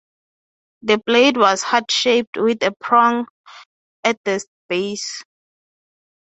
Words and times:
The 0.81 0.97
blade 1.05 1.37
was 1.37 1.61
heart-shaped 1.61 2.35
with 2.37 2.63
a 2.63 2.71
prong 2.81 3.27
at 4.03 4.17
the 4.25 4.43
base. 4.67 5.21